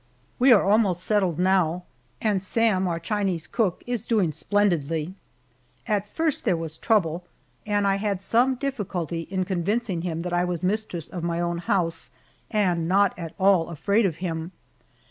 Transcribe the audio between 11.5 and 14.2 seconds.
house and not at all afraid of